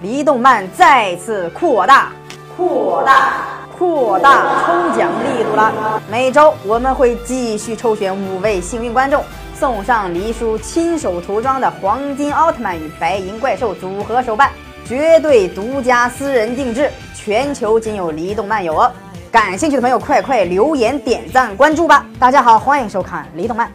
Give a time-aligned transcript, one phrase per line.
[0.00, 2.12] 离动漫再次扩大，
[2.56, 3.32] 扩大，
[3.76, 6.00] 扩大抽奖力度了。
[6.08, 9.20] 每周我们会继续抽选五位幸运观众，
[9.56, 14.52] 送上黎叔亲手涂装的黄金奥特曼与白银怪兽组合手办，
[14.84, 18.88] 绝对独家私人定制，全球仅有离动漫有哦。
[19.32, 22.06] 感兴趣的朋友，快快留言、点赞、关注吧！
[22.20, 23.68] 大家好，欢迎收看离动漫。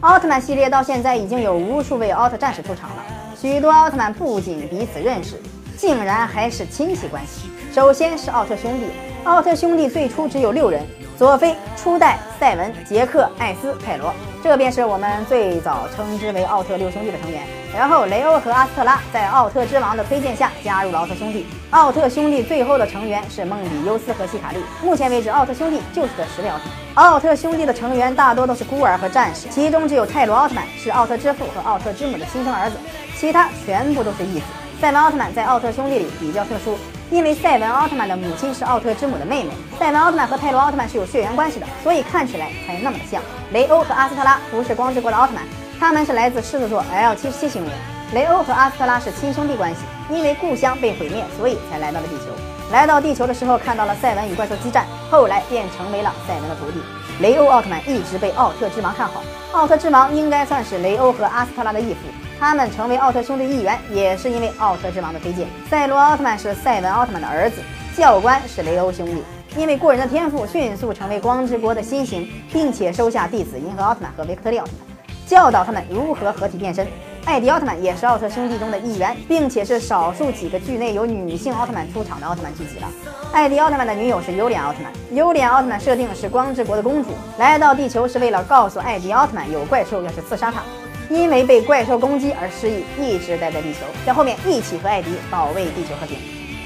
[0.00, 2.96] 奥特曼系列到现在已经有无数位奥特战士出场了，
[3.40, 5.40] 许多奥特曼不仅彼此认识。
[5.78, 7.48] 竟然还是亲戚关系。
[7.72, 8.86] 首先是奥特兄弟，
[9.22, 10.84] 奥特兄弟最初只有六人：
[11.16, 17.42] 佐菲、初代、赛文、杰克、艾斯、泰罗，这便是我们最早称之为奥特六兄弟的成员。
[17.72, 21.46] 然后雷欧和阿斯特拉在奥特之王的推荐下加入了奥特兄弟。
[21.70, 24.58] 奥特兄弟最后的成员是梦比优斯和希卡利。
[24.82, 26.64] 目前为止，奥特兄弟就是这十位奥特。
[26.94, 32.76] 奥特兄弟的成员大多都是孤儿和战士，其中只有泰罗奥特曼是奥特之父和奥特之母的亲生儿子，
[33.16, 34.46] 其他全部都是义子。
[34.80, 36.78] 赛文奥特曼在奥特兄弟里比较特殊，
[37.10, 39.50] 因为赛文奥特曼的母亲是奥特之母的妹妹。
[39.76, 43.20] 赛文奥特曼和泰罗奥特曼是有血缘关系的，所以看起来才那么的像。
[43.50, 45.42] 雷欧和阿斯特拉不是光之国的奥特曼，
[45.80, 47.70] 他们是来自狮子座 L 七七星云。
[48.14, 52.26] 雷欧和阿斯特拉是亲兄弟关系，因为故乡被毁灭，所以才来到了地球。
[52.70, 56.80] 来到地球的时候，看到了赛文与怪兽激战，后来便成为了赛文的徒弟。
[57.20, 62.27] 雷欧奥特曼一直被奥特之王看好，奥特之王应该算是雷欧和阿斯特拉的义父。
[62.38, 65.48] 他们成为奥特兄弟一员，也是因为奥特之王的推荐。
[65.68, 67.60] 赛罗奥特曼是赛文奥特曼的儿子，
[67.96, 69.22] 教官是雷欧兄弟。
[69.56, 76.86] 因为过人的天赋，迅速成为光之国的新星，并且收下弟子银河奥特曼和维克特利奥特曼，教导他们如何合体变身。
[77.24, 82.88] 艾迪奥特曼也是奥特兄弟中的一员，并且是少数几个剧内有女性奥特曼出场的奥特曼剧集了。
[83.32, 90.62] 艾迪奥特曼的女友是优莲奥特曼，优莲奥特曼设定是光之国的公主，来到地球是为了告诉艾迪奥特曼有怪兽要去刺杀他。
[91.10, 96.18] 因为被怪兽攻击而失忆，一直待在地球，在后面一起和艾迪保卫地球和平。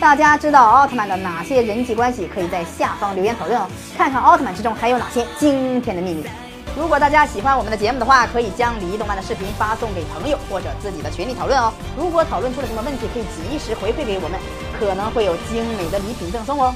[0.00, 2.26] 大家知道奥特曼的哪些人际关系？
[2.34, 3.66] 可以在下方留言讨论哦，
[3.98, 6.24] 看看奥特曼之中还有哪些惊天的秘密。
[6.78, 11.70] 如果大家喜欢我们的节目的话，可以将李动漫的视频发送给朋友或者自己的群里讨论哦。
[11.98, 14.38] 如果讨论出了什么问题，可以及时回馈给我们，
[14.78, 16.74] 可能会有精美的礼品赠送哦。